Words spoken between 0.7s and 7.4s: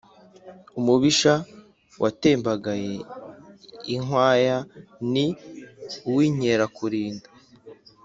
Umubisha watembagaye inkwaya ni uw’Inkerakulinda